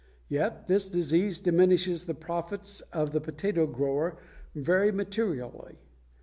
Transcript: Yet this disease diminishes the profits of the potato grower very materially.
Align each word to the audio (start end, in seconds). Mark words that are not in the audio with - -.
Yet 0.29 0.65
this 0.65 0.89
disease 0.89 1.39
diminishes 1.39 2.07
the 2.07 2.15
profits 2.15 2.81
of 2.91 3.11
the 3.11 3.21
potato 3.21 3.67
grower 3.67 4.17
very 4.55 4.91
materially. 4.91 5.77